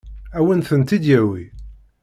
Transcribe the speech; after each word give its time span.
Ad 0.37 0.43
wen-tent-id-yawi? 0.45 1.43